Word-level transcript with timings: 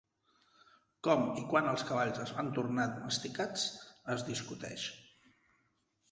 Com 1.07 1.25
i 1.41 1.41
quan 1.49 1.67
els 1.73 1.83
cavalls 1.89 2.21
es 2.23 2.31
van 2.37 2.49
tornar 2.55 2.85
domesticats 2.93 3.67
es 4.15 4.25
discuteix. 4.31 4.87